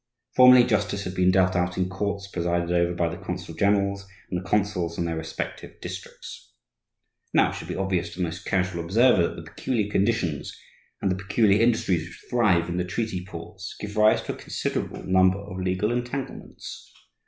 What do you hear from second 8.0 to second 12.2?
to the most casual observer that the peculiar conditions and the peculiar industries